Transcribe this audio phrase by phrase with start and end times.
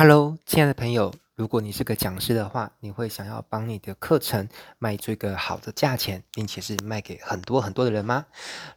[0.00, 8.26] Hello，亲爱的朋友，如果你是个讲师的话，你会想要帮你的课程卖出一个好的价钱，并且是卖给很多很多的人吗？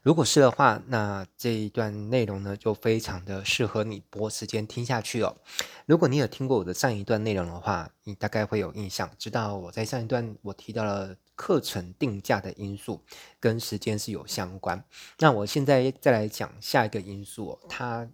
[0.02, 5.38] 如果是的话，那这一段内容呢，就非常的适合你拨时间听下去哦。
[5.86, 13.00] 如果你有听过我的上一段内容的话，你大概会有印象，知道我在上一段我提到了课程定价的因素
[13.40, 14.84] 跟时间是有相关。
[15.20, 18.10] 那我现在再来讲下一个因素哦，它。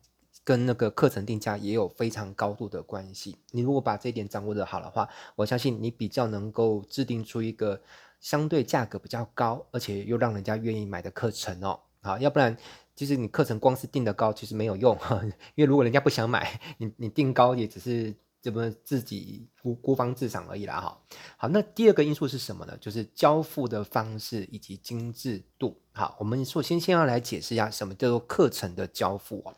[0.47, 3.35] 跟那个课程定价也有非常高度的关系。
[3.51, 7.81] 你如果把这一点掌握得好的话，我相信你比较能够制定出一个
[8.21, 11.77] 相对价格比较高，而且又让人家愿意买的课程哦。
[12.01, 12.55] 好，要不然
[12.95, 14.97] 其实你课程光是定得高，其实没有用，
[15.55, 18.15] 因为如果人家不想买， 你你定高也只是。
[18.47, 20.97] 这不自己孤孤芳自赏而已啦，哈。
[21.35, 22.77] 好，那第二个因素是什么呢？
[22.79, 25.77] 就是交付的方式以及精致度。
[25.91, 29.53] 好，我们首先先要来解释一下什么叫做课程的交付哦。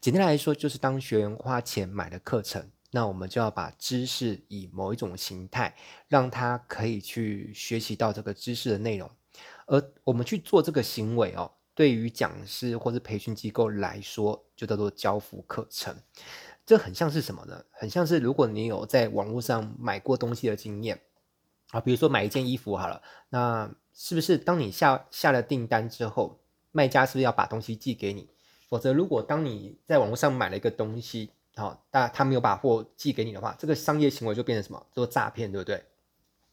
[0.00, 5.74] 简单来说，就是当学员花钱买的课程，那我们就要把知识以某一种形态，
[6.06, 9.10] 让他可以去学习到这个知识的内容。
[9.66, 15.92] 而我们去做这个行为哦，对于讲师或者培训机构来说，就叫做交付课程。
[16.68, 17.64] 这很像是什么呢？
[17.70, 21.00] 很像是如果你有在网络上买过东西的经验
[21.70, 26.38] 啊，比如说买一件衣服好了，那是不是当你下下了订单之后，
[26.70, 28.28] 卖家是不是要把东西寄给你？
[28.68, 34.86] 否则，如果当你在网络上买了一个东西，好，但他没有把货寄给你的话，这个商业行为就变成什么？
[34.92, 35.82] 做诈骗，对不对？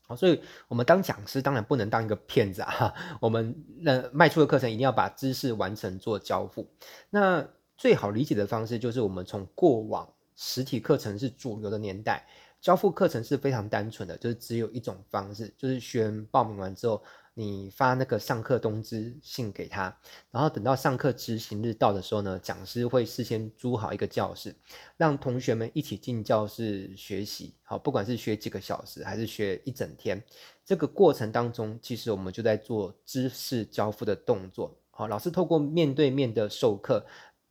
[0.07, 6.69] 好，所以我们当讲师当然不能当一个骗子啊， 我们那卖出的课程一定要把知识完成做交付。
[7.09, 7.45] 那
[7.77, 12.25] 最好理解的方式就是，我们从过往实体课程是主流的年代，
[12.61, 17.01] 交付课程是非常单纯的，就是只有一种方式，就是学员报名完之后，
[17.33, 19.95] 你发那个上课通知信给他，
[20.31, 24.55] 然后等到上课执行日到的时候呢，讲师会事先租好一个教室，
[24.97, 27.53] 让同学们一起进教室学习。
[27.63, 30.23] 好，不管是学几个小时还是学一整天，
[30.63, 34.73] 这个过程当中，其实我们就在做知识交付的动作。
[34.91, 37.05] 好，老师透过面对面的授课。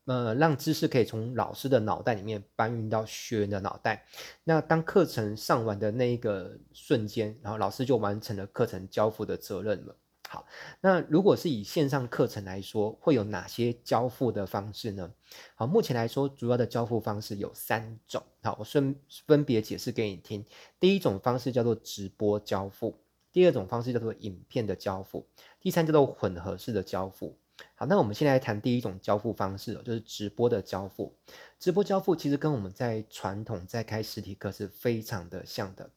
[0.07, 4.07] 呃，让知识可以从老师的脑袋里面搬运到学员的脑袋。
[4.45, 9.97] 那当课程上完的那一个瞬间，然后老师就完成了课程交付的责任了。
[10.29, 10.47] 好，
[10.81, 15.11] 那如果是以线上课程来说，会有哪些交付的方式呢？
[15.55, 18.23] 好，目前来说，主要的交付方式有三种。
[18.43, 18.95] 好，我顺
[19.27, 20.45] 分别解释给你听。
[20.81, 22.99] 第一种方式叫做直播交付，
[23.33, 25.27] 第二种方式叫做影片的交付，
[25.61, 27.39] 第三叫做混合式的交付。
[27.77, 31.15] 好，那我们先来谈第一种交付方式，就是直播的交付。
[31.59, 35.89] 直播交付其实跟我们在传统在开实体课是非常的像的，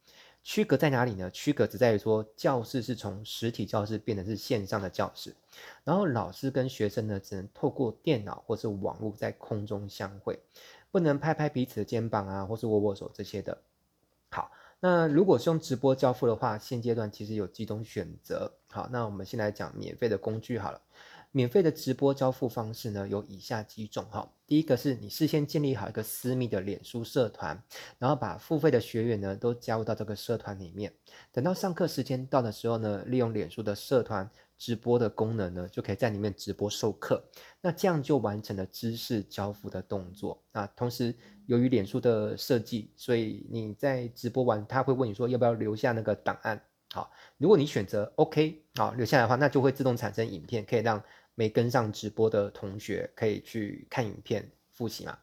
[0.44, 1.30] 区隔在哪里呢？
[1.32, 5.36] 区隔只在于说，教室是从实体教室变成是线上的教室，
[5.84, 10.40] 然后老师跟学生呢，只能透过电脑或是网络在空中相会，
[10.92, 13.58] 不能拍拍彼此的肩膀啊，或是握握手这些的。
[14.30, 18.52] 好，那如果是用直播交付的话，现阶段其实有几种选择。
[18.70, 20.82] 好，那我们先来讲免费的工具好了。
[21.38, 24.28] 免费的直播交付方式呢，有以下几种哈。
[24.48, 27.62] 第一个是你事先建立好一个私密的脸书社团，
[28.00, 30.92] 然后把付费的学员呢都加入到这个社团里面。
[31.32, 34.28] 等到上课时间到的时候呢，利用脸书的社团
[34.58, 37.24] 直播的功能呢，就可以在里面直播授课。
[37.62, 40.42] 那这样就完成了知识交付的动作。
[40.52, 41.14] 那同时，
[41.46, 46.60] 由于脸书的设计，所以你在直播完，他会问你说要不要留下那个档案。
[46.94, 51.04] 好，如果你选择 OK，好，留下来的话，那就会自动产生影片，可以让
[51.38, 55.20] 没跟上直播的同学可以去看影片复习嘛。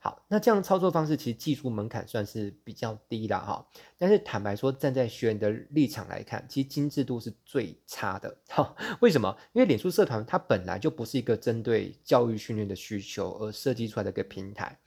[0.00, 3.66] 好，那这样的操作方式其实技术门槛算是比较低啦哈。
[3.96, 8.76] 但是坦白说，站在学员的立场来看，其实精致度是最差的哈。
[9.00, 9.36] 为什么？
[9.52, 14.78] 因为脸书社团它本来就不是一个针对教育训练的需求而设计出来的一个平台，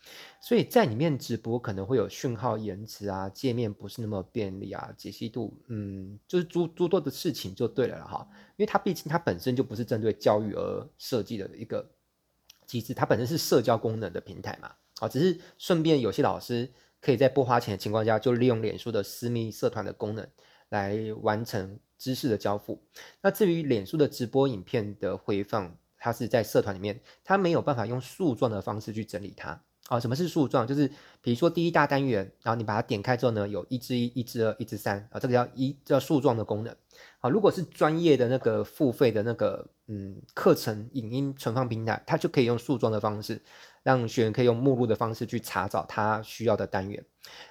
[0.41, 8.25] 所以在里面直播可能会有讯号延迟啊，界面不是那么便利啊，解析度嗯，就是诸诸多的事情就对了哈。
[8.55, 11.85] 因为它毕竟它本身就不是针对教育而设计的一个
[12.66, 14.72] 机制，它本身是社交功能的平台嘛。
[15.01, 16.69] 好，只是顺便有些老师
[17.01, 20.28] 可以在不花钱的情况下，就利用脸书的私密社团的功能
[20.70, 22.79] 来完成知识的交付。
[23.20, 29.59] 那至于脸书的直播影片的回放，它是在社团里面，它没有办法用树状的方式去整理它。
[29.87, 30.67] 啊，什么是树状？
[30.67, 30.87] 就是
[31.20, 36.73] 比如说第一大单元，然后你把它点开之后呢，有一至一、一至二、一至三啊，这个叫一叫树状的功能。
[37.20, 43.41] 好，如果是专业的那个付费的那个嗯课程影音存放平台，它就可以用树状的方式。
[43.83, 47.03] 让学员可以用目录的方式去查找他需要的单元。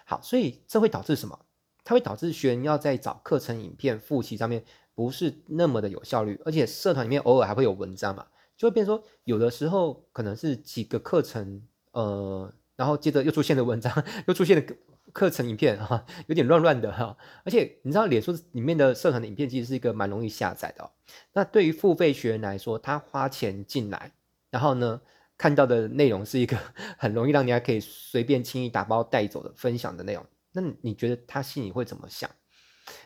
[0.04, 1.38] 好，所以这会导致什么？
[1.82, 4.62] 它会导致学员要在找课程影片复习上面
[4.94, 11.62] 不是那么的有效率，而且社团里面偶尔还会有文章嘛，就会变成说有的时候可能是几个课程，
[11.92, 13.92] 呃，然后接着又出现了文章，
[14.28, 14.74] 又出现了
[15.12, 17.16] 课程影片哈，有点乱乱的哈。
[17.44, 20.90] 而且你知道，脸书里面的社团的影片其实是一个蛮容易下载的。
[21.32, 24.12] 那对于付费学员来说，他花钱进来，
[24.50, 25.00] 然后呢，
[25.40, 26.54] 看到的内容是一个
[26.98, 30.26] 很容易让人家可以随便轻易打包带走的分享的内容。
[30.52, 32.30] 那你觉得他心里会怎么想？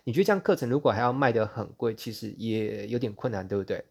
[0.03, 3.85] 你觉得这样课程如果还要卖得很贵，其实也有点困难，对不对？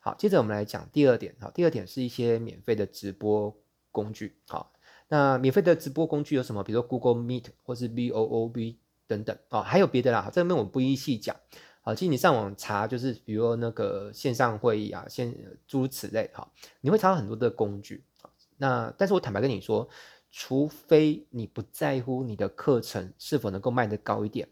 [0.00, 1.36] 好，接着我们来讲第二点。
[1.38, 3.54] 好，第二点是一些免费的直播
[3.92, 4.38] 工具。
[4.48, 4.72] 好，
[5.08, 6.64] 那免费的直播工具有什么？
[6.64, 8.76] 比如说 Google Meet 或是 VooV
[9.06, 9.36] 等等。
[9.50, 11.36] 哦，还有别的啦，这边我们不一一细讲。
[11.82, 15.34] 好，其实你上网查，就是比如那个线上会议啊，线
[15.66, 16.30] 诸如此类。
[16.32, 18.04] 好，你会查到很多的工具。
[18.58, 19.88] 那但是我坦白跟你说，
[20.30, 24.46] 除非你不在乎你的课程是否能够卖得高一点。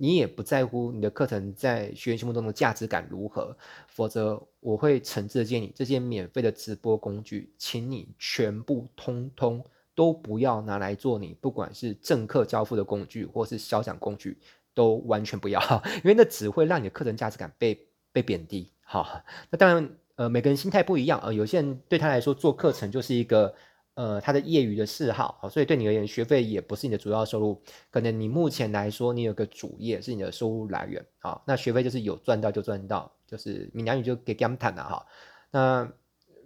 [0.00, 3.56] 你也不在乎你的课程在学员心目中的价值感如何，
[3.88, 9.64] 否则我会诚挚的建议，这些免费的直播工具，请你全部通通
[9.96, 14.38] 都不要拿来做你不管是正课交付的工具，或是销讲工具，
[14.78, 15.60] 都完全不要，
[16.04, 18.70] 因为那只会让你的课程价值感被被贬低。
[18.82, 23.52] 好，那当然，呃，每个人心态不一样，呃，有些人对他来说做课程就是一个。
[23.98, 27.60] 呃，他的业余的嗜好，所以对你而言，学费也不是你的主要收入。
[27.90, 35.04] 可能你目前来说，你有个主业是你的收入来源，好，那学费就是有赚到就赚到，就是闽南语就给他们谈了哈。
[35.50, 35.92] 那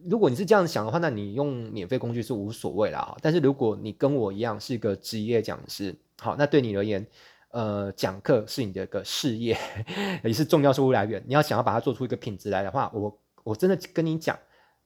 [0.09, 3.15] 如果你是这样想的话，那你用免费工具是无所谓啦。
[3.21, 7.07] 但是如果你跟我一样是一个职业讲师，好，那对你而言，
[7.53, 9.57] 呃，讲课是你的一个事业，
[10.23, 11.23] 也是重要收入来源。
[11.27, 14.39] 你要想要把它做出一个品质来的话，我我真的跟你讲。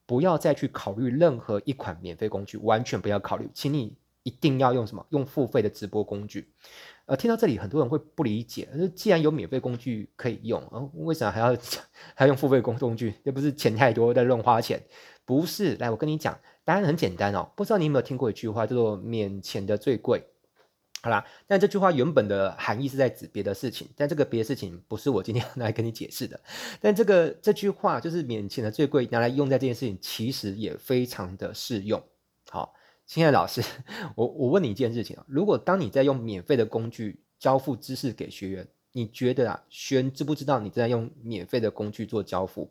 [0.08, 5.04] 不要再去考虑任何一款免费工具，完全不要考虑，请你一定要用什么？
[5.10, 6.48] 用付费的直播工具。
[7.06, 11.48] 呃，听到这里，很多人会不理解，既然有免费工具可以用，呃，为什么还要
[12.14, 13.14] 还要用付费工工具？
[13.24, 14.80] 又不是钱太多在乱花钱？
[15.24, 17.50] 不是，来，我跟你讲，答案很简单哦。
[17.56, 20.24] 不知道你有没有听过一句话，叫做“免钱的最贵”。
[21.06, 26.40] 好啦，但这句话原本的含义是在指别的事情，但这个别的事情不是我今天来跟你解释的。
[26.80, 32.02] 但这个这句话就是免钱的最贵，拿来用在这件事情，其实也非常的适用。
[32.50, 32.74] 好，
[33.06, 33.62] 亲爱的老师，
[34.16, 42.68] 我我问你一件事情啊，如果当你在用免费的工具交付知识给学员，你觉得啊，学员知不知道你正在用免费的工具做交付？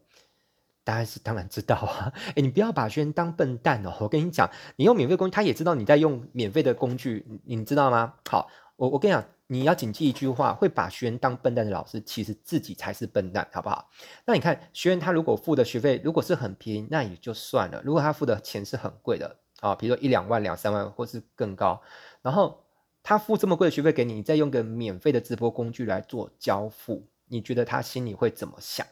[0.86, 2.14] 答案是当然知道啊！
[2.36, 3.92] 诶，你不要把学员当笨蛋哦！
[4.00, 8.14] 我跟你讲，你用免费工具，他也知道你在用免费的工具，你知道吗？
[8.30, 8.48] 好，
[8.78, 13.90] 我我跟你讲，你要谨记一句话：会把学员当笨蛋的老师，其实自己才是笨蛋，好不好？
[14.26, 21.82] 那你看，学员他如果付的学费如果是很便宜，那也就算了；如果他付的钱是很贵的啊，比如说一两万、两三万，或是更高，
[22.22, 22.64] 然后
[23.02, 28.86] 他付这么贵的学费给你，你再用个免费的直播工具来做交付，你觉得他心里会怎么想？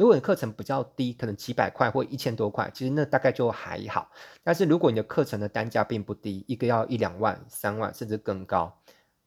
[0.00, 4.10] 如果你的课程比较低，可能几百块或一千多块，其实那大概就还好。
[4.42, 8.74] 但是如果你的课程的单价并不低，一个要一两万、三万，甚至更高，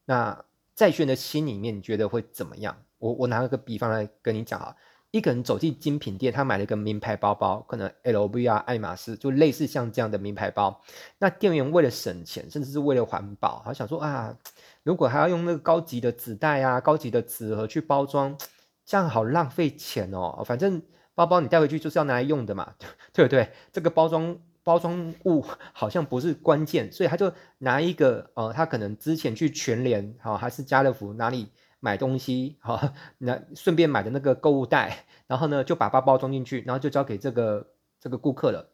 [0.03, 0.43] 那
[0.73, 2.75] 在学的心里面，你觉得会怎么样？
[2.97, 4.75] 我我拿个比方来跟你讲啊，
[5.11, 10.81] 一个人走进精品店，他买了一个名牌包包，可能 LV 啊、爱马仕，就类似像这样的名牌包。
[11.19, 14.35] 那店员为了省钱，甚至是为了环保，他想说啊，
[14.81, 18.35] 如果还要用那个高级的纸袋啊、高级的纸盒去包装。
[18.85, 20.81] 这样好浪费钱哦，反正
[21.15, 22.73] 包包你带回去就是要拿来用的嘛，
[23.13, 23.51] 对不对？
[23.71, 37.67] 这个包装包装物好像不是关键，所以他就拿一个呃，他可能之前去全联好、哦、还是家乐福哪里买东西好，那、顺便买的那个购物袋，然后呢就把包包装进去，然后就交给这个
[37.99, 38.69] 这个顾客了。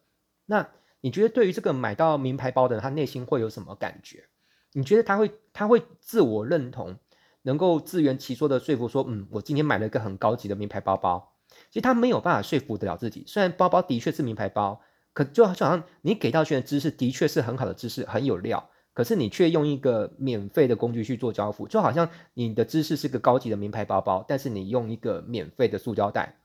[0.46, 0.68] 那
[1.00, 4.24] 你觉得对于这个买到名牌包的人，他内心会有什么感觉？
[4.72, 6.96] 你觉得他会他会自我认同？
[7.42, 11.32] 能够自圆其说的说服说，嗯，我今天买了一个很高级的名牌包包。
[11.68, 13.24] 其实他没有办法说服得了自己。
[13.26, 14.80] 虽然包包的确是名牌包，
[15.12, 18.70] 可就好像你给到学的知识的确是很好的知识，很有料。
[18.92, 26.36] 可是你却用一个免费的工具去做交付，就好像你的知识是个高级的名牌包包，但是你用一个免费的塑胶袋，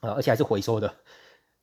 [0.00, 0.94] 呃，而且还是回收的，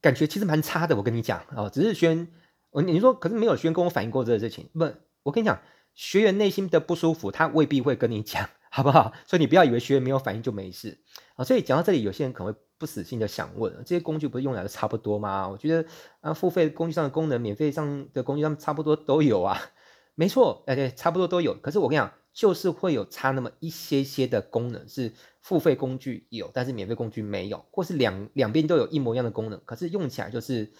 [0.01, 0.95] 感觉其实蛮差的。
[0.95, 2.27] 我跟你讲啊、只是学员，
[2.71, 4.69] 我你说，可是没有学员跟我反映过这个事情。
[4.73, 4.89] 不，
[5.23, 5.59] 我跟你讲。
[5.95, 9.13] 学员内心的不舒服，他未必会跟你讲， 好不好？
[9.25, 10.99] 所以你不要以为学员没有反应就没事
[11.35, 11.43] 啊。
[11.43, 15.47] 所以讲到这里，有些人可能会不死心的想问：这些工具不是用来的差不多吗？
[15.47, 15.87] 我觉得
[16.19, 19.57] 啊，付费工具上的功能，免费上的工具上差不多都有啊。
[20.15, 21.53] 没错，哎对，差不多都有。
[21.55, 30.73] 可是我跟你讲，就是会有差那么一些些的功能是付费工具有，但是免费工具没有，或是两两边都有一模一样的功能，可是用起来就是。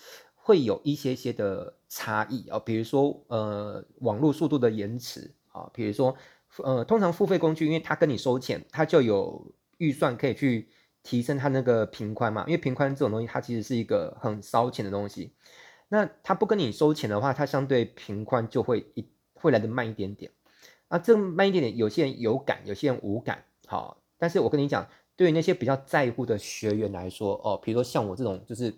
[0.46, 6.16] 会有一些些的差异啊，比如说呃网络速度的延迟啊，比如说
[6.58, 10.70] 呃通常付费工具，因为它跟你收钱，它就有预算可以去
[11.02, 15.34] 提升它那个频宽嘛，因为频宽这种东西它其实是一个很烧钱的东西。
[15.88, 20.32] 那他不跟你收钱的话，他相对频宽就会一会来的慢一点点。
[20.90, 23.44] 啊，这慢一点点，有些人有感，有些人无感。
[23.66, 28.72] 好，但是我跟你讲，对于那些比较在乎的学员来说，哦，比如说像我这种，就是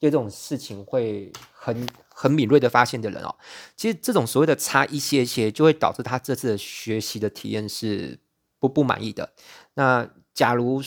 [0.00, 3.36] 对这种事情会很很敏锐的发现的人哦，
[3.76, 8.18] 其实这种所谓的差一些些，就会导致他这次的学习的体验是
[8.58, 9.32] 不不满意的。
[9.74, 10.82] 那假如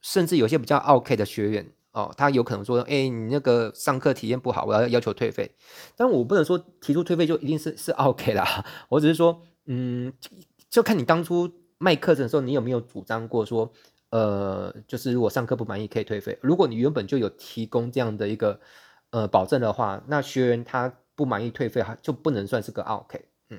[0.00, 5.50] 甚至有些比较 OK 的学员哦，他有可能说，哎，你那个上课体验不好，我要要求退费。
[5.94, 9.42] 但我不能说提出退费就一定是是 OK 啦，我只是说。
[9.66, 10.12] 嗯，
[10.68, 13.72] 就看你当初卖课程的时候，你有没有主张过说，
[14.12, 16.38] 呃，就是如果上课不满意可以退费。
[16.42, 18.60] 如果你原本就有提供这样的一个
[19.08, 23.24] 呃保证的话，那学员他不满意退费，就不能算是个 OK。
[23.48, 23.58] 嗯，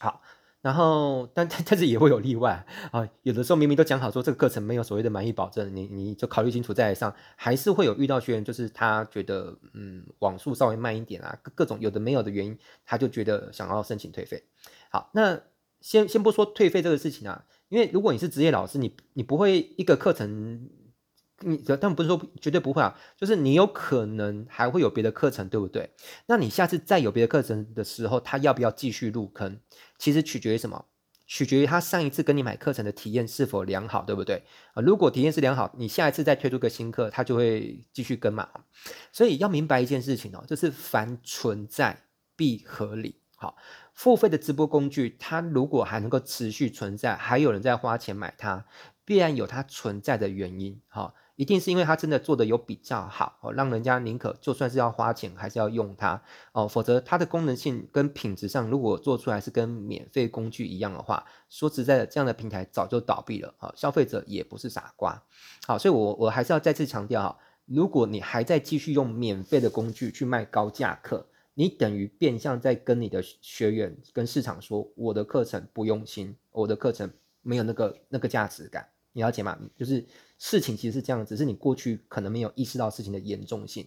[0.00, 0.20] 好，
[0.60, 14.42] 然后但但是也会有例外啊，有的时候明明都讲好说这个课程没有所谓的满意保证，你你就考虑清楚再来上，还是会有遇到学员就是他觉得嗯网速稍微慢一点啊，各各种有的没有的原因，他就觉得想要申请退费。
[14.90, 15.40] 好，那
[15.80, 20.68] 先先不说退费这个事情啊，因为如果你是职业老师，你你不会一个课程，
[21.38, 25.88] 你但不是说绝对不会啊，就是你有可能还会有别的课程，对不对？
[26.26, 29.58] 那你下次再有别的课程的时候，他要不要继续入坑？
[29.96, 30.84] 其实取决于什么？
[31.26, 34.42] 取决于他上一次跟你买课程的体验是否良好，对不对？
[34.74, 38.48] 啊，如果体验是良好，你下一次再推出个新课，他就会继续跟嘛。
[39.12, 41.96] 所以要明白一件事情哦，就是凡存在
[42.34, 43.14] 必合理。
[43.36, 43.56] 好。
[44.00, 48.64] 付费的直播工具，它如果还能够持续存在，还有人在花钱买它，
[49.04, 50.80] 必然有它存在的原因。
[50.88, 56.66] 哈，一定是因为它真的做的有比较好，哦，让人家宁可就算是要花钱，还是要用它哦。
[56.66, 63.54] 否则它的功能性跟品质上，如果做出来是跟免费工具一样的话，说实在的，这样的平台早就倒闭了。
[63.58, 65.22] 哈，消费者也不是傻瓜。
[65.66, 71.26] 好，所以我我还是要再次强调哈，如果你还在继续用免费的工具去卖高价课。
[71.54, 77.10] 你等于变相在跟你的学员跟市场说，我的课程不用心，我的课程
[77.42, 79.58] 没有那个那个价值感，你了解吗？
[79.76, 80.06] 就是
[80.38, 83.86] 事情其实是这样，只是你过去可能没有意识到事情的严重性。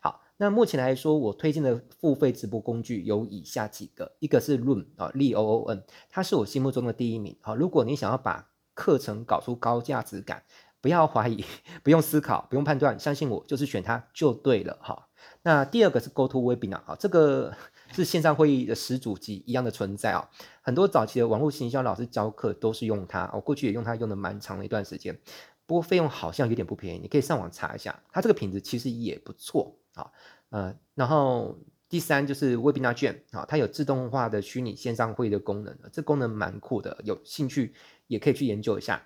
[0.00, 7.36] 好，那目前来说，我推荐的付费直播工具有以下几个，一个是 Room 啊，L O O N，它是我心目中的第一名。
[7.40, 10.42] 好，如果你想要把课程搞出高价值感，
[10.80, 11.44] 不要怀疑，
[11.82, 15.08] 不用思考，不用判断，相信我，就是选它就对了哈。
[15.42, 17.54] 那第二个是 GoToWebinar 啊，这个
[17.92, 20.28] 是线上会议的始祖级一样的存在啊。
[20.62, 25.18] 很多早期的网络行销老师教课都是用它，我过去也用它用的蛮长的一段时间。
[25.66, 30.10] 不过费用好像有点不便宜，你可以上网查一下，它这个品质其实也不错啊。
[30.50, 37.74] 呃，然后第三就是 Webinar Jam 啊，它有自动化的虚拟线上会议的功能，这功能蛮酷的，有兴趣
[38.06, 39.02] 也可以去研究一下。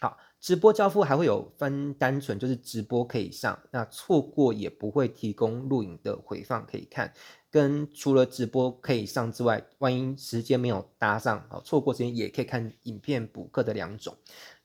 [0.00, 0.18] 好。
[0.42, 7.12] 直播交付还会有分单纯，就是直播可以上，那错过也不会提供录影的回放可以看。
[7.48, 14.16] 跟除了直播可以上之外，万一时间没有搭上啊，错过时间也可以看影片补课的两种。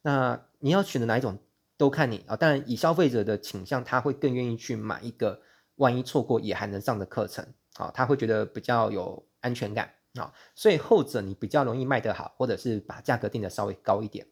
[0.02, 1.38] 那你要选择哪一种
[1.78, 2.36] 都看你啊。
[2.36, 5.40] 当然，以消费者的倾向，他会更愿意去买一个
[5.76, 10.34] 万一错过也还能上的课程啊，他会觉得比较有安全感啊。
[10.56, 14.26] 所以后者你比较容易卖得好，或者是把价格定得稍微高一点。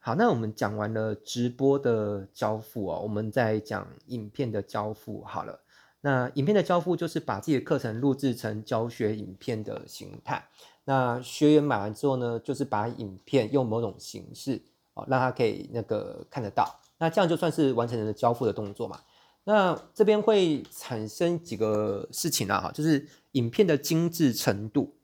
[0.00, 5.60] 好，那我们讲完了直播的交付哦，我们再讲影片的交付好了。
[6.00, 10.48] 那影片的交付就是把自己的课程录制成教学影片的形态。
[10.84, 14.62] 那学员买完之后呢，就是把影片用某种形式
[14.94, 16.80] 哦，让他可以那个看得到。
[16.98, 19.00] 那这样就算是完成了交付的动作嘛。
[19.44, 24.94] 那这边会产生几个事情啊，哈，就是影片的精致程度。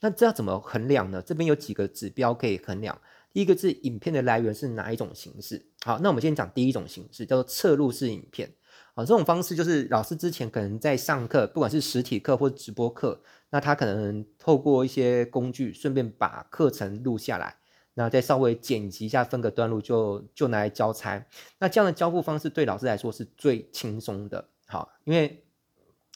[0.00, 1.20] 那这要怎么衡量呢？
[1.20, 2.96] 这边有几个指标可以衡量。
[3.36, 5.66] 第一个是影片的来源是哪一种形式？
[5.84, 8.50] 好，那我们先讲第一种形式，叫做侧录式影片。
[8.94, 17.58] 啊，这种方式就是老师之前可能在上课，不管是实体课或直播课，那他可能透过一些工具，顺便把课程录下来，
[17.92, 21.26] 那再稍微剪辑一下，分个段落就就拿来交差。
[21.58, 24.48] 那这样的交付方式对老师来说是最轻松的。
[24.66, 25.44] 好，因为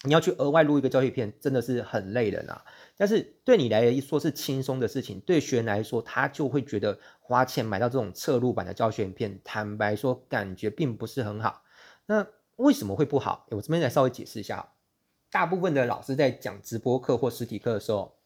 [0.05, 2.65] 你要去额外录一个教学片，真的是很累人啊。
[3.01, 11.63] 但是对你来说是轻松的事情，对学员来说，他就会觉得花钱买到这种侧录版的教学影片，坦白说，感觉并不是很好。
[12.05, 12.27] 那
[12.57, 13.47] 为什么会不好？
[13.53, 14.73] 我这边来稍微解释一下。
[15.31, 18.19] 大部分的老师在讲直播课或实体课的时候，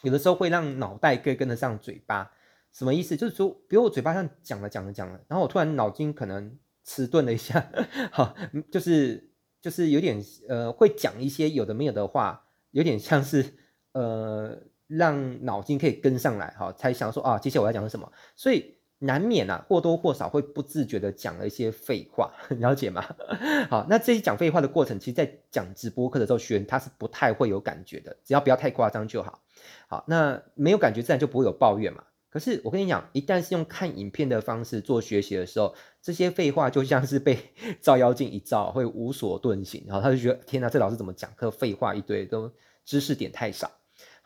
[0.00, 2.32] 有的时候会让脑袋可以跟得上嘴巴。
[2.72, 3.18] 什么意思？
[3.18, 7.70] 就是说，比如我嘴巴上讲了讲了讲了，然后我突然脑筋可能迟钝了一下，
[8.10, 8.34] 好，
[8.72, 9.28] 就是
[9.60, 13.58] 就是有点呃，会讲一些有的没有的话，有点像是。
[13.96, 18.12] 呃，让脑筋可以跟上来，哈，才想说啊，接下来我要讲的什么？
[18.34, 23.02] 所以难免啊，或多或少会不自觉的讲了一些废话， 了解吗？
[23.70, 29.40] 好，那这些讲废话的过程，其实在讲直播课的时候，学员他是不太会有感觉的，只要不要太夸张就好。
[29.88, 32.04] 好，那没有感觉，自然就不会有抱怨嘛。
[32.28, 37.38] 可是我跟你讲，一旦是用看影片的方式做学习的时候，这些废话就像是被
[37.80, 39.82] 照妖镜一照，会无所遁形。
[39.86, 42.52] 然后他就觉得，天哪，这老师怎么讲课废话一堆，都
[42.84, 43.70] 知识点太少。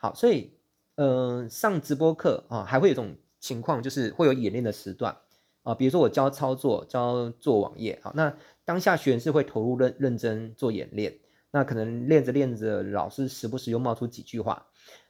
[0.01, 0.51] 好，所以，
[0.95, 3.15] 嗯、呃，上直播课啊，还会有一种。
[3.41, 5.17] 情况就是会有演练的时段
[5.63, 8.31] 啊，比如说我教操作、教做网页，好，那
[8.63, 11.11] 当下学员是会投入认认真做演练，
[11.49, 14.63] 那可能练着练着，老师时不时又冒出几句话，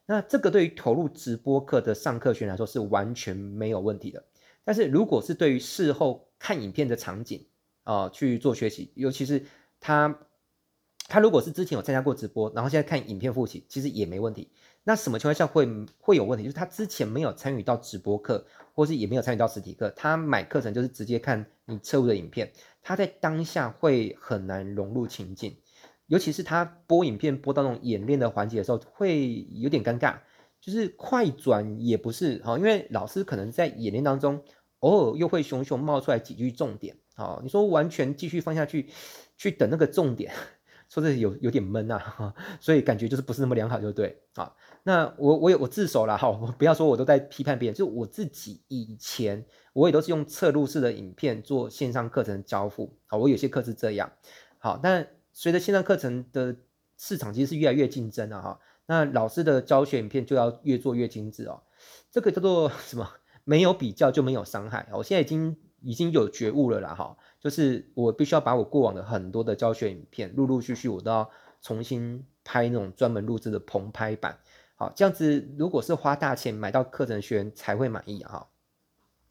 [0.06, 4.24] 那这个对于投入直播课的上课学员来说是完全没有问题的。
[4.64, 7.46] 但是如果是对于事后看影片的场景
[7.84, 9.44] 啊去做学习，尤其是
[9.82, 10.18] 他
[11.10, 14.50] 他如果是之前有参加过直播，然后现在看影片复习，其实也没问题。
[14.84, 15.68] 那什么情况下会
[16.00, 16.44] 会有问题？
[16.46, 25.56] 就是他之前没有参与到直播课，或是也没有参与到实体课，他买课程就是直接看你侧录的影片，他在当下会很难融入情境，
[26.08, 30.18] 尤其是他播影片播到那种演练的环节的时候，会有点尴尬，
[30.60, 34.44] 就是快转也不是哈，因为老师可能在演练当中
[34.80, 38.90] 偶尔又会熊熊冒出来几句重点，啊，你说完全继续放下去，
[39.38, 40.34] 去等那个重点。
[40.90, 44.52] 说这有有点闷呐，所以感觉就是不是那么良好，就对啊。
[44.84, 54.12] 那我我也我自首了哈，不要说我都在批判别人，就我自己以前我也都是用侧录式的影片做线上课程交付啊，我有些课是这样。
[54.58, 56.56] 好，但随着线上课程的
[56.98, 61.62] 市场其实是越来越竞争了哈，那老师的教学影片就要越做越精致哦。
[62.10, 63.10] 这个叫做什么？
[63.44, 64.88] 没有比较就没有伤害。
[64.94, 67.18] 我现在已经已经有觉悟了啦哈。
[67.40, 71.28] 就是我必须要把我过往的很多的教学影片，陆陆续续我都要
[71.60, 74.38] 重新拍那种专门录制的棚拍版，
[74.82, 78.48] 好，这样子如果是花大钱买到课程学员才会满意啊，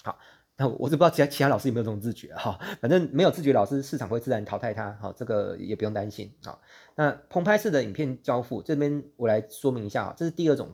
[0.05, 0.17] 好，
[0.57, 6.63] 那我是不知道其他其他老师有没有这种自觉哈，反正没有自觉老师市场会自然淘汰他，好，这个也不用担心，好，
[6.95, 10.73] 那棚拍式的影片交付这边我来说明一下啊，这是第二种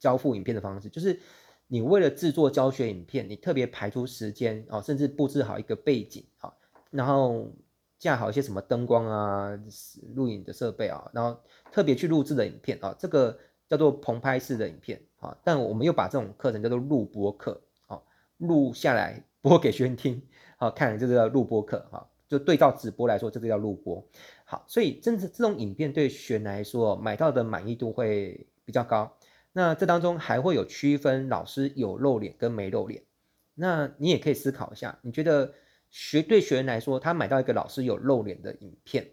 [0.00, 1.16] 交付影片的方式，就是。
[1.68, 6.52] 你为了制作教学影片，你特别排出时间啊，甚至布置好一个背景啊，
[6.92, 7.52] 然后
[7.98, 9.50] 架好一些什么灯光啊、
[10.14, 11.36] 录影的设备啊，然后
[11.72, 13.36] 特别去录制的影片啊，这个
[13.68, 15.36] 叫做棚拍式的影片啊。
[15.44, 18.00] 但我们又把这种课程叫做录播课啊，
[18.38, 20.20] 录下来 播给学员听，
[20.56, 24.04] 好，看这个叫录播课啊，就对照直播来说，这个叫录播。
[24.44, 29.16] 好，所以真的这种影片对学员来说，买到的满意度会比较高。
[29.52, 33.02] 那这当中还会有区分老师有露脸跟没露脸，
[33.54, 35.54] 那你也可以思考一下，你觉得
[35.88, 39.08] 学对学员来说，他买到一个老师有露脸的影片，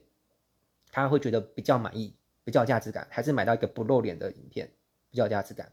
[0.92, 2.13] 他会觉得比较满意、
[2.44, 4.70] 比较价值感，还是买到一个不露脸的影片
[5.10, 5.72] 比较价值感？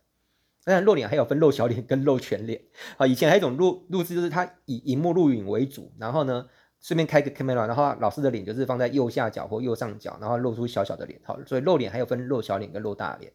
[0.63, 2.61] 当然露脸还有分露小脸跟露全脸
[2.99, 3.07] 啊。
[3.07, 6.47] 以前还有一种录录制，就是他以荧幕录影为主，然后呢
[6.81, 11.19] 顺便开个 camera，然后老师的脸就是放在右下角或右上角，然后露出小小的脸。
[11.25, 13.33] 好，所以露脸还有分露小脸跟露大脸。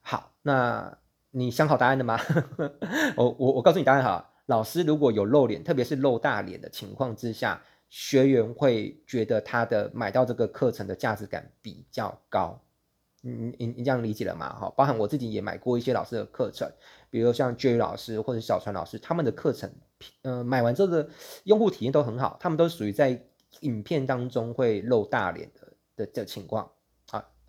[0.00, 0.96] 好，那
[1.32, 2.18] 你想好答案了吗？
[3.16, 4.30] 我我我告诉你答案哈。
[4.46, 12.60] 老师如果有露脸，特别是露大脸的情况之下，学员会觉得他的买到这个课程的价值感比较高。
[13.20, 14.48] 你你你这样理解了吗？
[14.54, 16.70] 哈，包含我自己也买过一些老师的课程，
[17.10, 19.70] 比如像 J 老师或者小川老师，他们的课程，
[20.22, 21.08] 呃，买完之后的
[21.44, 23.22] 用户体验都很好，他们都属于在
[23.60, 26.70] 影片当中会露大脸的的的情况。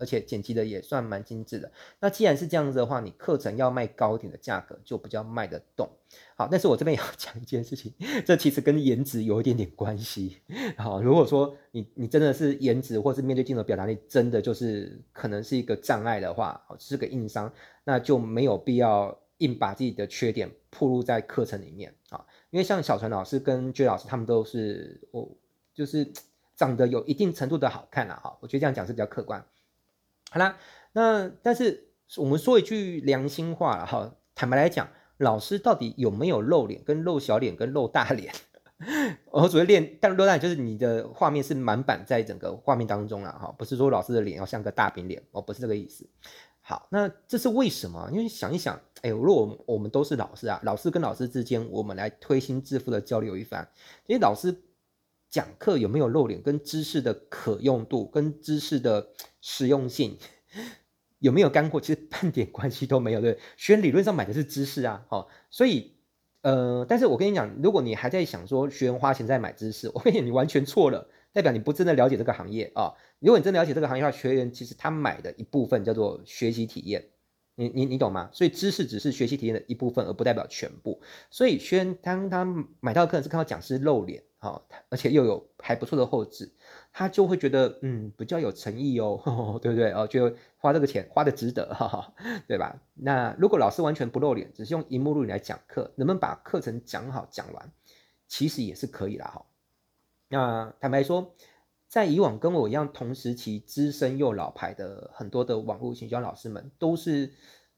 [0.02, 1.70] 而且剪辑的也算蛮精致的。
[2.00, 5.88] 那既然是这样子的话，你课程要卖高一点的价格，就比较卖得动。
[6.36, 7.94] 好，但是我这边也要 讲一件事情，
[8.26, 10.38] 这其实跟颜值有一点点关系。
[10.76, 17.50] 好，如果说你你真的是颜值或是面对镜头表达力真的就是可能是一个障碍的话，是个硬伤，
[17.84, 22.26] 那就没有必要硬把自己的缺点暴露在课程里面啊。
[22.50, 25.30] 因为像小陈老师跟 J 老师他们都是我
[25.72, 26.12] 就是
[26.54, 28.20] 长得有一定程度的好看啊。
[28.22, 29.42] 哈，我觉得这样讲是比较客观。
[30.32, 30.56] 好啦，
[30.92, 38.32] 那但是我们说一句良心话了哈，坦白来讲，老师到底有没有露脸，跟露小脸，跟露大脸？
[39.30, 46.08] 我主要练，但露大脸就是你的画面是满版在整个画面当中了哈，不是说老师的脸要像个大饼脸，哦，不是这个意思。
[46.62, 48.08] 好，那这是为什么？
[48.10, 53.68] 因为想一想，哎，如果我们我们都是老师啊，老师跟老师之间，我们来推心置腹的交流一番，
[54.06, 54.62] 因为老师。
[55.32, 59.08] 讲课有没有露脸，跟知识的可用度，跟知识的
[59.40, 60.18] 实用性
[61.20, 63.20] 有没有干货，其实半点关系都没有。
[63.22, 65.94] 对，学员理论上买的是知识啊，好，所以
[66.42, 72.92] 呃，但是我跟你讲，如果你还在想说学员花钱在买知识，我跟你讲，你完全错了，代表你不真的了解这个行业啊。
[73.18, 77.08] 如果你真的了解这个行业的话，学员其实他买的一部分叫做学习体验
[77.54, 78.28] 你你你懂吗？
[78.34, 81.00] 所以知识只是学习体验的一部分，而不代表全部。
[81.30, 82.44] 所以学员当他
[82.80, 86.52] 买到课程是看到讲师露脸，好，而且又有还不错的后置，
[86.92, 90.06] 他就会觉得嗯比较有诚意哦，呵 呵对不对哦？
[90.08, 92.12] 觉得花这个钱花的值得，哈哈，
[92.48, 92.82] 对吧？
[92.94, 97.72] 那如果老师完全不露脸，只是用荧幕录影来讲课，能不能把课程讲好讲完？
[98.26, 99.46] 其实也是可以啦，哈。
[100.28, 101.34] 那坦白说。
[101.88, 107.30] 在以往跟我一样同时期资深又老牌的很多的网络行销老师们，都是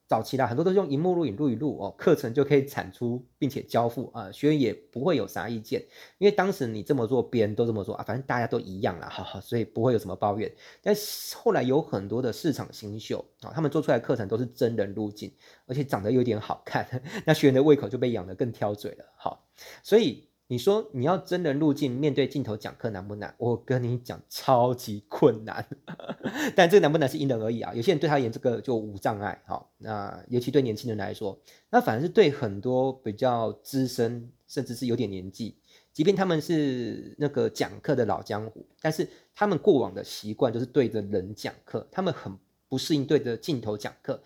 [0.06, 5.82] 早期的，很多都是用荧幕录影录一录哦，课程就可以产出并且交付啊，学员也不会有啥意见，
[6.18, 10.54] 因为当时你这么做，别人都这么做啊，反正大家都一样啦，哈哈，所以不会有什么抱怨。
[10.82, 10.94] 但
[11.36, 15.32] 后来有很多的市场新秀啊，他们做出来的课程都是真人入镜，
[15.66, 16.86] 而且长得有点好看，
[17.24, 19.46] 那学员的胃口就被养得更挑嘴了，好，
[19.82, 20.28] 所以。
[20.46, 23.34] 你说你要真人入镜面对镜头讲课难不难？
[23.38, 25.66] 我跟你讲，超级困难。
[26.54, 27.72] 但这个难不难是因人而异啊。
[27.74, 35.56] 有些人对他而言这个就无障碍，好，那尤其对年轻人来说，那反而是对很多比较资深，甚至是有点年纪，
[35.94, 42.36] 即便他们是那个讲课的老江湖，但是他们过往的习惯就是对着人讲课，他们很
[42.68, 44.22] 不适应对着镜头讲课。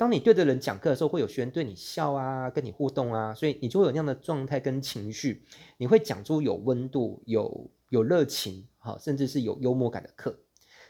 [0.00, 5.44] 当你对着人讲课的时候，会有学员对你笑啊，跟你互动啊，所以你就会有那样的状态跟情绪，
[5.76, 10.34] 你会讲出有温度、有有热情，哈，甚至是有幽默感的课。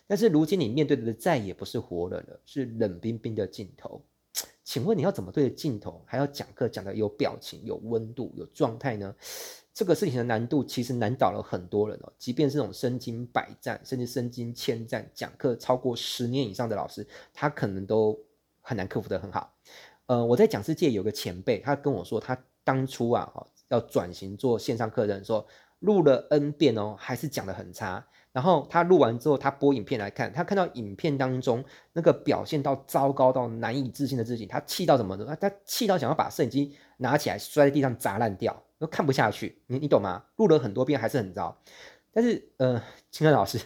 [0.07, 4.01] 但是如今你面对的再也不是活人了，是冷冰冰的镜头。
[4.63, 9.13] 请问你要怎么对着镜头，还要讲课讲得有表情、有温度、有状态呢？
[9.75, 12.13] 这个事情的难度其实难倒了很多人哦。
[12.17, 18.17] 即便是那种身经百战，甚至身经千战，讲课超过十年以上的老师，他可能都。
[18.71, 19.53] 很难克服的很好，
[20.07, 23.29] 呃，我在讲师界有个前辈，他跟我说，他当初啊，
[23.67, 25.45] 要转型做线上课程，说
[25.81, 28.07] 录了 N 遍哦，还是讲得很差。
[28.31, 35.37] 然后他录完之后，他播影片来看，他看到影片当中那个表现到糟糕到难以置信的自己，他气到什么呢？
[35.41, 39.61] 他气到想要把摄影机拿起来摔在地上砸烂掉，都看不下去。
[39.67, 40.23] 你你懂吗？
[40.37, 41.61] 录了很多遍还是很糟。
[42.13, 43.59] 但是，呃，青恩老师，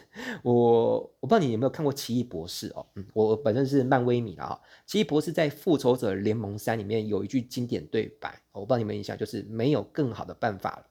[0.42, 4.60] 我我不知道你有没有看过《奇异博士》哦，嗯，我本身是漫威迷啊。
[4.86, 10.84] 奇异博士在《复仇者联盟三》里面有一句经典对白，我不知道你们一下，就是没有更好的办法了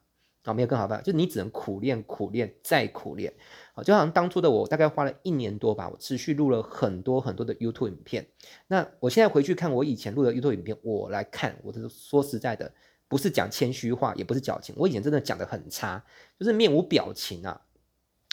[0.45, 3.31] 啊，没有更好的办法，就你只能苦练、苦练再苦练
[3.75, 3.83] 啊。
[3.83, 8.27] 就好像当初的我，大概花了一年多吧，我持续录了很多很多的 YouTube 影片。
[8.65, 12.73] 那我现在回去看我以前录的 YouTube 影片，我来看，我是说实在的。
[13.13, 14.73] 不是讲谦虚话，也不是矫情。
[14.75, 16.03] 我以前真的讲得很差，
[16.39, 17.61] 就是面无表情啊，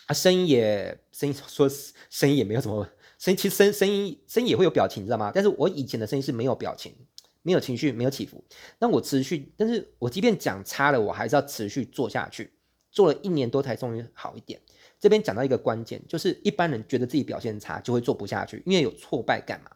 [0.06, 1.68] 啊，声音也声音说
[2.08, 2.88] 声音也没有什么
[3.18, 5.30] 声音，其实声声音声音也会有表情，你知道吗？
[5.34, 6.96] 但是我以前的声音是没有表情，
[7.42, 8.42] 没有情绪，没有起伏。
[8.78, 12.50] 那我持续，但是我即便讲差了，我还是要持续做下去，
[12.90, 14.58] 做了一年多才终于好一点。
[14.98, 19.70] 这边讲到一个关键，就是一般人觉得自己表现差，就会做不下去，因为有挫败感嘛。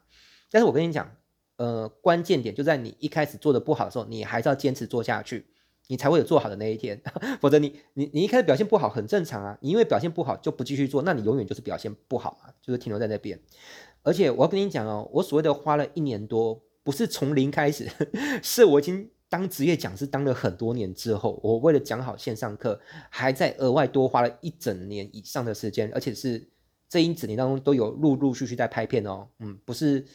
[0.49, 1.15] 但是我跟你讲。
[1.57, 5.45] 呃，关键点就在你一开始做的不好的时候，你还是要坚持做下去，
[5.87, 7.01] 你才会有做好的那一天。
[7.39, 13.39] 否则你你你一开始表现不好很正常啊，你因为表现不好就不继续做，那你永远就是表现不好啊，就是停留在那边。
[14.03, 17.87] 而且我要跟你讲哦，我所谓的花了一年多，不是从零开始，
[18.43, 22.77] 是我已经当职业讲师当了很多年之后，我为了讲好线上课，
[23.09, 26.49] 还在额外多花了一整年以上的时间，而且是
[26.89, 30.05] 这一整年当中都有陆陆续续在拍片哦，嗯，不是。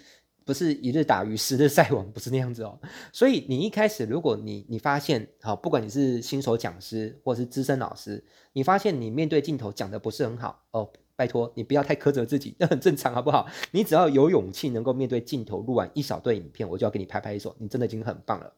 [0.50, 2.76] 不是一日打鱼十日晒网，不是那样子哦。
[3.14, 13.46] 所以你一开始，如果你你发现，好，不管你是新手讲师或是资深老师，你发现你面对镜头讲的不是很好哦，拜托你不要太苛责自己， 那很正常，好不好？
[13.70, 18.52] 你只要有勇气能够面对镜头录完一小段影片，我就要给你拍拍手，你真的已经很棒了。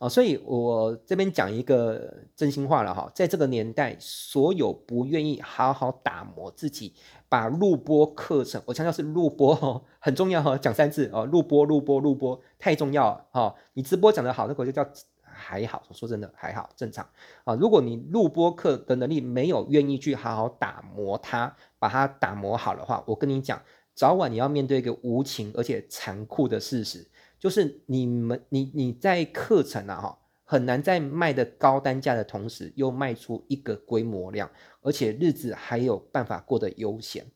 [0.00, 6.92] 哦，所以我这边讲一个真心话了哈，在这个年代，所有不愿意好好打磨自己，
[7.28, 13.54] 把录播课程，我强调是录播哦， 很重要哈，讲三次哦，录播录播录播太重要了哈。
[13.74, 14.86] 你直播讲得好，那个就叫
[15.22, 17.06] 还好，说真的还好，正常
[17.44, 17.54] 啊。
[17.54, 23.60] 如果你录播课的能力没有愿意去好好打磨它，把它打磨好的话，我跟你讲，
[23.94, 27.06] 早晚你要面对一个无情而且残酷的事实。
[27.38, 34.48] 就是你们，你你在课程啊，哈，很难在卖的高单价的同时，又卖出一个规模量，
[34.80, 37.26] 而且日子还有办法过得悠闲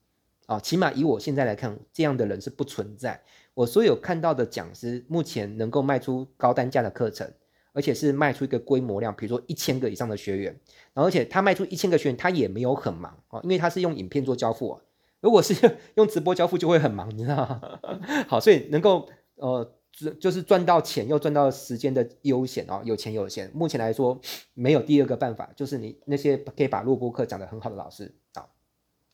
[0.46, 0.60] 啊。
[0.60, 3.20] 起码以我现在来看，这样的人是不存在。
[3.52, 7.28] 我所有看到的讲师，目前能够卖出高单价的课程，
[7.72, 10.56] 而且是卖出一个规模量，比如说一千个以上的学员，
[10.94, 14.80] 然后而且他卖出一千个学员，他也没有很忙啊，因为他是用影片做交付啊。
[15.20, 15.52] 如果是
[15.96, 17.60] 用直播交付，就会很忙，你知道吗？
[18.28, 19.74] 好，所以能够呃。
[20.18, 23.50] 就是赚到钱又赚到时间的悠闲哦，有钱有闲。
[23.52, 24.18] 目前来说，
[24.54, 28.48] 没有第二个办法，就是你那些可以把录播课讲得很好的老师啊，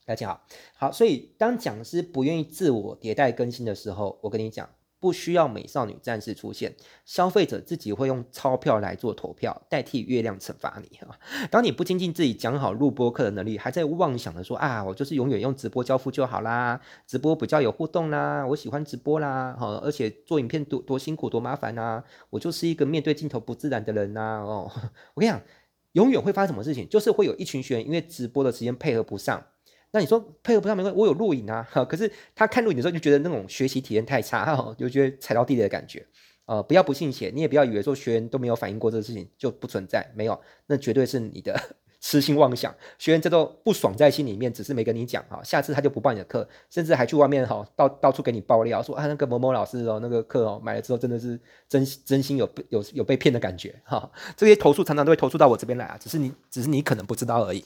[0.04, 0.92] 大家好，好。
[0.92, 10.98] 所以当讲师不愿意自我迭代更新的时候，我跟你讲，不需要美少女战士出现，消费者自己会用钞票来做投票，代替月亮惩罚你。
[11.50, 24.70] 当你不仅仅自己讲好录播课的能力，还在妄想着说啊，我就是永远用直播交付就好啦，直播比较有互动啦，我喜欢直播啦，而且做影片多多辛苦多麻烦啊，我就是一个面对镜头不自然的人呐哦，
[25.14, 25.40] 我跟你讲，
[25.92, 29.44] 永远会发生什么事情，就是会有一群学员因为直播的时间配合不上。
[29.96, 34.44] 那你说配合不上没关系，我有录影啊， 可是他看录影的时候就觉得那种学习体验太差，
[34.76, 36.06] 就觉得踩到地雷的感觉。
[36.44, 41.59] 呃，不要不信邪，你也不要以为说学员都没有反映过这个事情就不存在，没有，那绝对是你的。
[42.09, 51.37] 痴心妄想，学员这都不爽在心里面，只是没跟你讲哈，下次他就不报你的课，甚至还去外面哈到到处给你爆料，说啊那个某某老师哦那个课哦买了之后真的是
[51.69, 57.64] 真真心有有有被骗的感觉哈，这些投诉常常都会投诉到我这边来啊，只是你只是你可能不知道而已。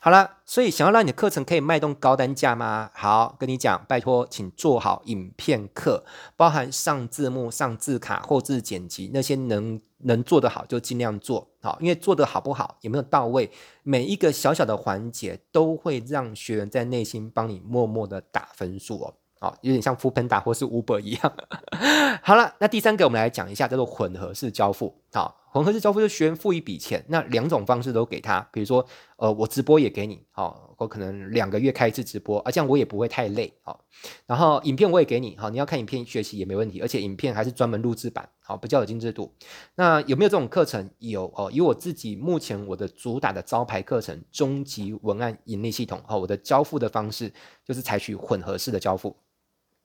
[0.00, 2.90] 好了，所以想要让你的课程可以卖动高单价吗？
[2.94, 6.02] 好，跟你讲，拜托，请做好影片课，
[6.34, 9.78] 包含上字幕、上字卡、后制剪辑那些能。
[10.02, 13.50] 能做得好就尽量做好，因为做得好不好，有没有到位，
[13.82, 19.14] 每一个小小的环节都会让学员在内心帮你默默的打分数哦。
[19.40, 21.32] 好，有点像复盘打或是 Uber 一样。
[22.22, 25.01] 好了，那第三个我们来讲一下叫做混合式交付。
[25.12, 25.38] 好。
[25.52, 28.82] 混合式交付就是学员付一笔钱，那两种方式都给他，比如说，
[29.16, 33.84] 呃，我直播也给你，好，我可能两个月开一次直播，啊，这样我也不会太累，好，
[34.24, 39.30] 然后影片我也给你，好，你要看影片学习也没问题，而且影片还是专门录制版，好，比较有精致度。
[39.74, 40.88] 那有没有这种课程？
[41.00, 47.30] 有哦，以我自己目前我的主打的招牌课程终极文案盈利系统，好，我的交付的方式
[47.62, 49.14] 就是采取混合式的交付，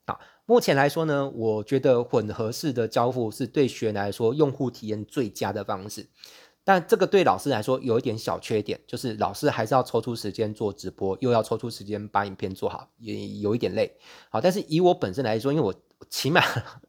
[0.05, 0.17] 好。
[0.49, 6.07] 目前来说呢，我觉得混合式的交付是对学员来说用户体验最佳的方式。
[6.63, 13.93] 但这个对老师来说有一点小缺点，就是老师还是要抽出时间做直播，又要抽出时间把影片做好，也有一点累。
[14.29, 15.73] 好，但是以我本身来说，因为我
[16.09, 16.41] 起码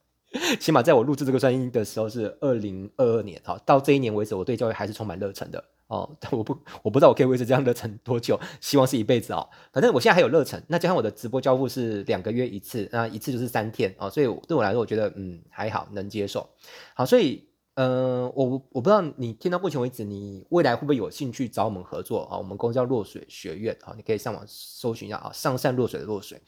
[0.61, 5.65] 起码在我录制这个专音的时候是二零二二年，好，到这一年为止，我对教育还是充满热忱的。
[5.89, 9.49] 哦， 但我不，我不知道我可以维持这样的热忱多久，希望是一辈子哦。
[9.73, 16.49] 反正我现在还有热忱，那加上我的直播交付是两个月一次，那一次就是三天哦，所以对我来说，我觉得嗯还好，能接受。
[16.95, 17.49] 好，所以
[17.81, 22.37] 嗯、我我不知道你听到目前为止，你未来会不会有兴趣找我们合作啊？
[22.37, 26.43] 我们公司叫落水学院啊，你可以上网搜寻一下啊，上善若水的落水。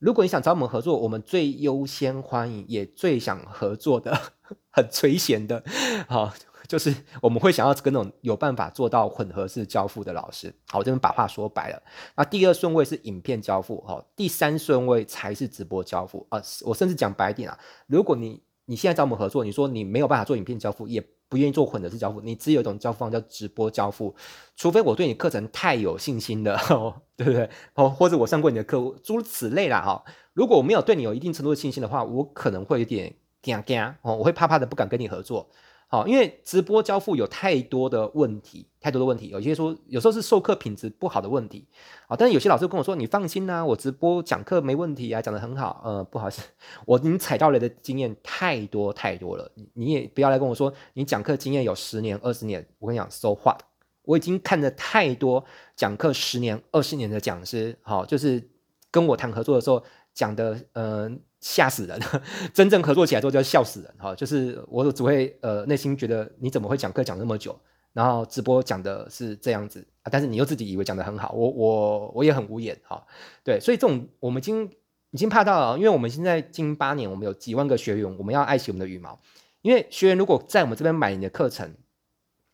[0.00, 4.18] 如果你想找我们合作，我们最优先欢迎，也最想合作的，
[4.72, 5.62] 很垂涎的，
[6.08, 6.34] 好。
[6.66, 11.82] 就是 我们会想要跟那种有办法做到混合式交付的老师，好，我这边把话说白了。
[12.16, 16.40] 那第二顺位是影片交付，哈，第三顺位才是直播交付啊。
[16.64, 24.14] 我甚至讲白点啊，如果你你现在找我们合作，你说你没有办法做影片交付，也不愿意做混合式交付，你只有一种交付方叫直播交付，
[24.56, 26.56] 除非我对你课程太有信心了，
[27.16, 27.48] 对不对？
[27.74, 30.02] 哦，或者我上过你的课，诸如此类啦，哈。
[30.32, 35.48] 如果我没有对你有一定程度的信心的话，我可能会有点惊惊哦，我会怕怕的，不敢跟你合作。
[35.94, 39.28] 好，因为直播交付有太多的问题，太多的问题。
[39.28, 41.68] 有些说，有时候是授课品质不好的问题。
[42.08, 46.42] 啊，但是有些老师跟我说：“你放心啊，我直播讲课没问题啊，讲得很好。”呃，不好意思，
[46.84, 49.48] 我已经踩到雷的经验太多太多了。
[49.74, 52.66] 你也不要来跟我说你讲课经验有十年、二十年。
[52.80, 53.60] 我跟你讲，so what？
[54.02, 55.44] 我已经看了太多
[55.76, 58.50] 讲课十年、二十年的讲师，好，就是
[58.90, 59.80] 跟我谈合作的时候
[60.14, 61.18] 讲的，嗯、呃。
[61.44, 62.00] 吓死人！
[62.54, 64.14] 真正合作起来之后就要笑死人哈！
[64.14, 67.54] 就是我只会呃内心觉得你怎么会讲课讲那么久，
[67.92, 73.06] 然后直播讲的是这样子啊，但是你又自己以为讲得很好，我我我也很无言哈。
[73.44, 74.64] 对，所以这种我们已经
[75.10, 79.20] 已经怕到了，因为我们现在近八年，我们有几万个学员，我们要爱惜我们的羽毛。
[79.60, 81.74] 因为学员如果在我们这边买你的课程，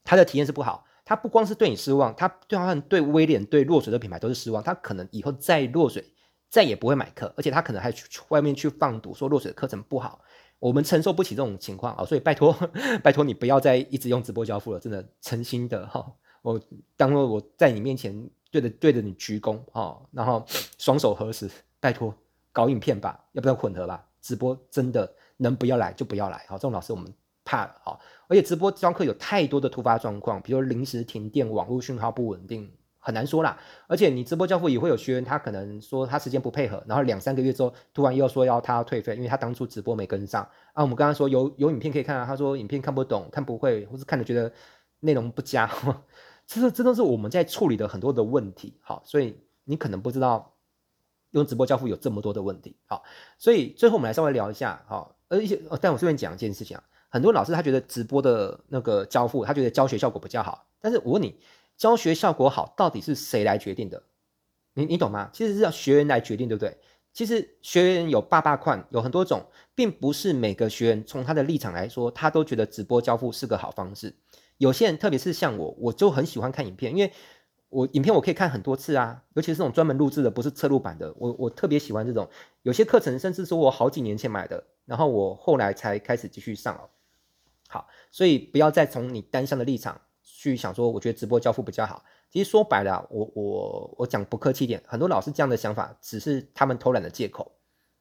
[0.02, 6.04] 他的体验是不好，他不光是对你失望，他对他对威廉对落水的品牌都是失望，他可能以后再落水。
[6.50, 10.20] 再也不会买课，而且他可能还去外面去放毒，说落水的课程不好，
[10.58, 12.52] 我们承受不起这种情况啊，所以拜托，
[13.04, 16.60] 拜托你不要再一直用直播交付了，真的，诚心的哈，我
[16.96, 20.44] 当做我在你面前对着对着你鞠躬哈，然后
[20.76, 22.12] 双手合十，拜托
[22.52, 24.04] 搞影片吧，要不要混合吧？
[24.20, 32.68] 直播真的能不要来就不要来，好，这种老师我们怕了哈，而且直播教课有太多的突发状况，比如临时停电、网络讯号不稳定。
[33.02, 33.58] 很难说啦，
[33.88, 40.42] 而且你直播交付也会有学员，他可能说他时间不配合，然后两三个月之后突然又说要他要退费，因为他当初直播没跟上
[40.74, 40.82] 啊。
[40.82, 44.52] 我们刚刚说有有影片可以看啊，他说影片看不懂、看不会，或是看着觉得
[45.00, 45.70] 内容不佳，
[46.46, 48.78] 这是这都是我们在处理的很多的问题。
[48.82, 49.34] 好，所以
[49.64, 50.52] 你可能不知道
[51.30, 52.76] 用直播交付有这么多的问题。
[52.84, 53.02] 好，
[53.38, 54.78] 所以最后我们来稍微聊一下。
[54.86, 61.40] 好，而且但我顺便讲一件事情啊，很多老师他觉得直播的那个交付，他觉得教学效果比较好，但是我问你。
[61.80, 64.02] 教学效果好，到底是谁来决定的？
[64.74, 65.30] 你你懂吗？
[65.32, 66.76] 其实是要学员来决定，对不对？
[67.14, 74.14] 其实学员有八大款，有很多种，并不是每个学员从他的立场来说，他都觉得直播交付是个好方式。
[74.58, 77.10] 有些人，特别是像我，我就很喜欢看影片，因为
[77.70, 82.28] 我影片我可以看很多次啊，尤其是这种专门录制的，不是侧录版的，我我特别喜欢这种。
[82.60, 86.90] 有些课程甚至说我好几年前买的，然后我后来才开始继续上哦。
[87.68, 89.98] 好，所以不要再从你单向的立场
[90.40, 92.02] 去想说，我觉得直播交付比较好。
[92.30, 97.52] 其实说白了，我我我讲不客气一点，很多老师这样的想法只是他们偷懒的借口，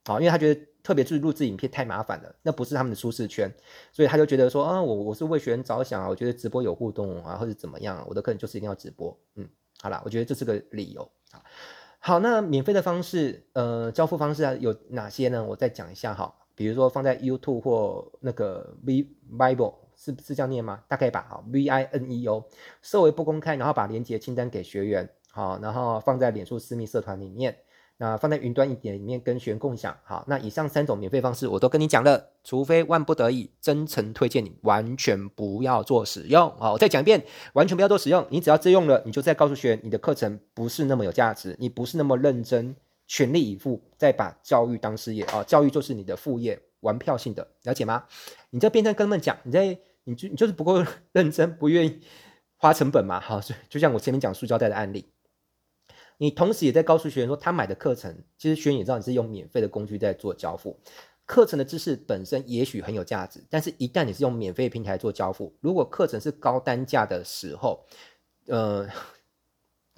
[0.05, 3.53] 啊，因为他觉得特别是录制影片太麻烦了，那不是他们的舒适圈，
[3.91, 9.45] 所以他就觉得说，啊，我我是为学员着想啊，我觉得直播有互动啊，或者怎么样，我的课程就是一定要直播，嗯，
[9.81, 11.01] 好啦，我觉得这是个理由，
[11.33, 11.43] 好，
[11.99, 15.43] 好，那免费的方式，呃，交付方式啊有哪些呢？
[15.43, 19.05] 我再讲一下哈，比如说放在 YouTube 或那个 V
[19.37, 19.73] Bible。
[20.01, 20.81] 是是这样念吗？
[20.87, 22.45] 大概吧，好，V I N E O，
[22.81, 27.53] 设为不公开，然后把连接清单给学员，好，然后放在脸书私密社团里面，
[27.97, 42.73] 那放在云端一点里面跟学员共享，好，那以上三种免费方式我都跟你讲了，除非万不得已，真诚推荐你完全不要做使用，好，我再讲一遍，完全不要做使用，你只要自用了，你就在告诉学员你的课程不是那么有价值，你不是那么认真，
[43.05, 48.05] 全力以赴，再把教育当事业啊，教育就是你的副业，玩票性的，了解吗？
[48.51, 49.77] 你这变成跟他们讲，你在。
[50.09, 51.99] 你就你就是不够 认真，不愿意
[52.57, 53.19] 花成本嘛？
[53.19, 55.11] 好，所以就像我前面讲塑胶袋的案例，
[56.17, 60.79] 你同时也在告诉学员说，他买的课程，其实学员也知道你是用免费的工具在做交付。
[61.25, 67.85] 课程的知识本身也许很有价值，但是一旦你是用免费平台做交付，如果课程是高单价的时候，
[68.47, 68.87] 呃。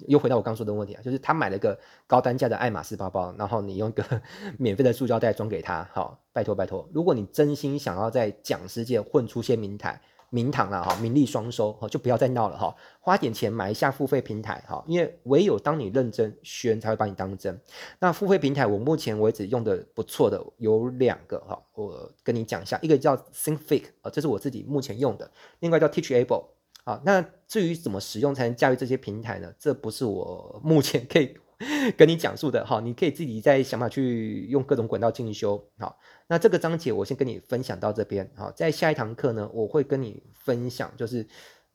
[0.08, 4.04] 又回到我刚说的问题啊，就是他买了个高单价的爱马仕包包，然后你用一个
[4.58, 17.60] 免费的塑胶袋装给他，好，拜托拜托，如果你真心想要在讲师界混出些名台名堂了哈，名利双收，就不要再闹了哈，花点钱买一下付费平台哈，因为唯有当你认真，学员才会把你当真。
[17.98, 26.44] 那付费平台我目前为止用的不错的有两个哈，我跟你讲一下，一个叫 ThinkFic 啊，这是我自己目前用的，另外叫 Teachable。
[26.84, 29.52] 好，那至于怎么使用才能驾驭这些平台呢？
[29.56, 31.32] 这不是我目前可以
[31.96, 32.66] 跟你讲述的。
[32.66, 35.64] 哈，你可以自己再想法去用各种管道进修。
[35.78, 38.28] 好，那这个章节我先跟你分享到这边。
[38.34, 41.24] 好，在下一堂课呢，我会跟你分享，就是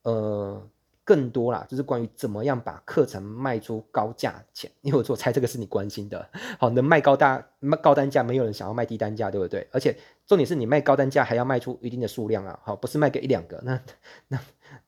[0.01, 0.61] 呃
[1.05, 4.69] 更多啦，就是关于怎么样把课程卖出高价钱。
[4.81, 6.29] 因为我猜这个是你关心的。
[6.59, 9.65] 好，能卖高大卖高单价，没有人想要卖低单价，对不对？
[9.71, 12.59] 而且重点是你卖高单价还要卖出一定的数量啊。
[12.61, 13.81] 好，不是卖个一两个，那
[14.27, 14.37] 那。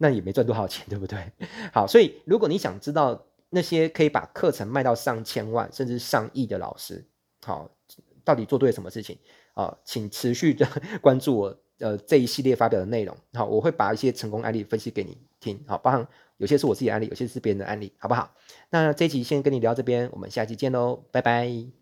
[0.02, 1.32] 那也没赚多少钱， 对不对？
[1.72, 7.06] 好，所以如果你想知道那些可以把课程卖到上千万甚至上亿的老师，
[7.46, 7.70] 好，
[8.24, 9.18] 到底做对了什么事情
[9.54, 9.78] 啊？
[9.84, 10.68] 请持续的
[11.02, 13.16] 关注我呃这一系列发表的内容。
[13.34, 15.64] 好，我会把一些成功案例分析给你听。
[15.68, 16.08] 好，包含
[16.38, 18.34] 有些是我自己的案例，有些是别人的案例，好不好？
[18.70, 21.79] 那这一集先跟你聊这边，我们下期见喽，拜拜。